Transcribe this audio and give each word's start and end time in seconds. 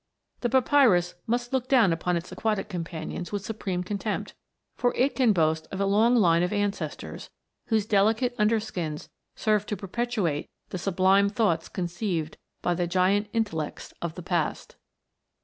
The 0.39 0.49
papyrus 0.49 1.13
must 1.27 1.53
look 1.53 1.67
down 1.67 1.93
upon 1.93 2.17
its 2.17 2.31
aquatic 2.31 2.67
companions 2.69 3.31
with 3.31 3.45
supreme 3.45 3.83
contempt, 3.83 4.33
for 4.75 4.95
it 4.95 5.13
can 5.15 5.31
boast 5.31 5.67
of 5.71 5.79
a 5.79 5.85
long 5.85 6.15
line 6.15 6.41
of 6.41 6.51
ancestors, 6.51 7.29
whose 7.67 7.85
delicate 7.85 8.33
under 8.39 8.59
skins 8.59 9.09
served 9.35 9.69
to 9.69 9.77
perpetuate 9.77 10.49
the 10.69 10.79
sublime 10.79 11.29
thoughts 11.29 11.69
conceived 11.69 12.37
by 12.63 12.73
the 12.73 12.87
giant 12.87 13.29
intellects 13.31 13.93
of 14.01 14.15
the 14.15 14.23
past. 14.23 14.75